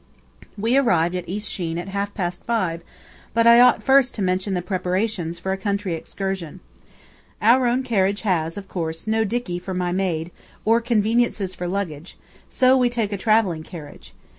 We 0.57 0.77
arrived 0.77 1.13
at 1.13 1.29
East 1.29 1.47
Sheen 1.47 1.77
at 1.77 1.89
half 1.89 2.11
past 2.15 2.43
five; 2.43 2.81
but 3.35 3.45
I 3.45 3.59
ought 3.61 3.83
first 3.83 4.15
to 4.15 4.23
mention 4.23 4.55
the 4.55 4.63
preparations 4.63 5.37
for 5.37 5.51
a 5.51 5.57
country 5.57 5.93
excursion. 5.93 6.59
Our 7.39 7.67
own 7.67 7.83
carriage 7.83 8.21
has, 8.21 8.57
of 8.57 8.67
course, 8.67 9.05
no 9.05 9.23
dickey 9.23 9.59
for 9.59 9.75
my 9.75 9.91
maid, 9.91 10.31
or 10.65 10.81
conveniences 10.81 11.53
for 11.53 11.67
luggage, 11.67 12.17
so 12.49 12.75
we 12.75 12.89
take 12.89 13.11
a 13.11 13.15
travelling 13.17 13.61
carriage. 13.61 14.15